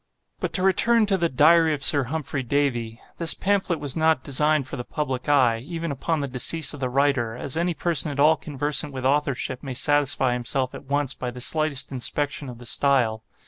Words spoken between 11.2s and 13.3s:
the slightest inspection of the style.